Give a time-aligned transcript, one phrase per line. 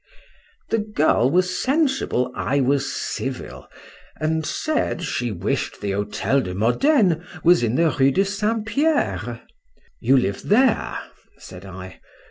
[0.71, 7.61] The girl was sensible I was civil—and said, she wished the Hotel de Modene was
[7.61, 8.65] in the Rue de St.
[8.65, 10.97] Pierre.—You live there?
[11.37, 11.99] said I.